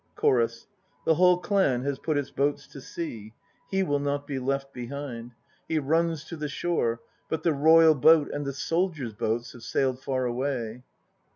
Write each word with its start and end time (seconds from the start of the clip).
CHORUS. 0.15 0.65
The 1.05 1.13
whole 1.13 1.37
clan 1.37 1.83
has 1.83 1.99
put 1.99 2.17
its 2.17 2.31
boats 2.31 2.65
to 2.69 2.81
sea. 2.81 3.35
He 3.69 3.83
1 3.83 3.87
will 3.91 3.99
not 3.99 4.25
be 4.25 4.39
left 4.39 4.73
behind; 4.73 5.33
He 5.67 5.77
runs 5.77 6.23
to 6.23 6.35
the 6.35 6.49
shore. 6.49 7.01
But 7.29 7.43
the 7.43 7.53
Royal 7.53 7.93
Boat 7.93 8.27
and 8.33 8.43
the 8.43 8.51
soldiers' 8.53 9.13
boats 9.13 9.53
Have 9.53 9.61
sailed 9.61 9.99
far 10.01 10.25
away. 10.25 10.81